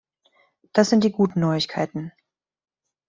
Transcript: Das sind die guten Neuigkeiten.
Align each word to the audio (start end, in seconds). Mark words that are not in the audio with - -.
Das 0.73 0.89
sind 0.89 1.03
die 1.03 1.11
guten 1.11 1.41
Neuigkeiten. 1.41 2.11